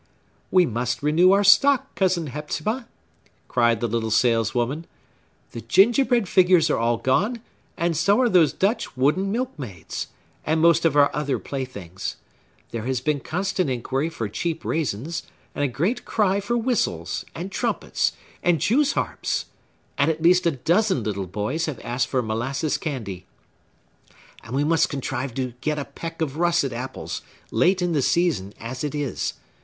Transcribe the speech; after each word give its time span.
"We 0.49 0.65
must 0.65 1.03
renew 1.03 1.31
our 1.31 1.43
stock, 1.43 1.93
Cousin 1.93 2.25
Hepzibah!" 2.25 2.87
cried 3.47 3.81
the 3.81 3.87
little 3.87 4.09
saleswoman. 4.09 4.87
"The 5.51 5.61
gingerbread 5.61 6.27
figures 6.27 6.71
are 6.71 6.79
all 6.79 6.97
gone, 6.97 7.39
and 7.77 7.95
so 7.95 8.19
are 8.19 8.27
those 8.27 8.51
Dutch 8.51 8.97
wooden 8.97 9.31
milkmaids, 9.31 10.07
and 10.43 10.59
most 10.59 10.85
of 10.85 10.95
our 10.97 11.15
other 11.15 11.37
playthings. 11.37 12.15
There 12.71 12.87
has 12.87 12.99
been 12.99 13.19
constant 13.19 13.69
inquiry 13.69 14.09
for 14.09 14.27
cheap 14.27 14.65
raisins, 14.65 15.21
and 15.53 15.63
a 15.63 15.67
great 15.67 16.03
cry 16.03 16.39
for 16.39 16.57
whistles, 16.57 17.23
and 17.35 17.51
trumpets, 17.51 18.13
and 18.41 18.59
jew's 18.59 18.93
harps; 18.93 19.45
and 19.99 20.09
at 20.09 20.23
least 20.23 20.47
a 20.47 20.51
dozen 20.57 21.03
little 21.03 21.27
boys 21.27 21.67
have 21.67 21.79
asked 21.83 22.07
for 22.07 22.23
molasses 22.23 22.75
candy. 22.79 23.27
And 24.43 24.55
we 24.55 24.63
must 24.63 24.89
contrive 24.89 25.35
to 25.35 25.53
get 25.61 25.77
a 25.77 25.85
peck 25.85 26.23
of 26.23 26.37
russet 26.37 26.73
apples, 26.73 27.21
late 27.51 27.83
in 27.83 27.91
the 27.91 28.01
season 28.01 28.55
as 28.59 28.83
it 28.83 28.95
is. 28.95 29.33